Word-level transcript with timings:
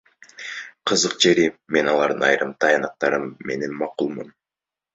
Кызык 0.91 1.13
жери, 1.25 1.43
мен 1.77 1.91
алардын 1.93 2.25
айрым 2.31 2.55
тыянактары 2.65 3.23
менен 3.53 3.79
макулмун. 3.85 4.37